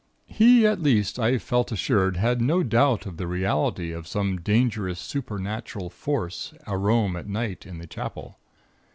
[0.25, 4.99] He, at least, I felt assured had no doubt of the reality of some dangerous
[4.99, 8.39] supernatural Force a roam at night in the Chapel.